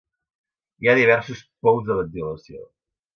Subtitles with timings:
[0.79, 2.65] Hi ha diversos pous de ventilació.